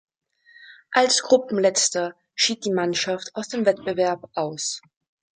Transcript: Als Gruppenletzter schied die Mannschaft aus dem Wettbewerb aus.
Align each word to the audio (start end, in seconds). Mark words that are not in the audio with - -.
Als 0.93 1.21
Gruppenletzter 1.21 2.15
schied 2.33 2.65
die 2.65 2.71
Mannschaft 2.73 3.35
aus 3.35 3.49
dem 3.49 3.67
Wettbewerb 3.67 4.31
aus. 4.33 4.81